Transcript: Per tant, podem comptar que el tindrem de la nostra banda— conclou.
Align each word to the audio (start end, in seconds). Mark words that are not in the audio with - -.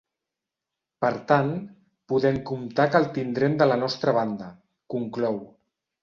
Per 1.03 1.09
tant, 1.31 1.51
podem 2.13 2.39
comptar 2.49 2.85
que 2.95 3.01
el 3.01 3.05
tindrem 3.17 3.57
de 3.59 3.67
la 3.67 3.77
nostra 3.81 4.15
banda— 4.19 4.47
conclou. 4.95 5.39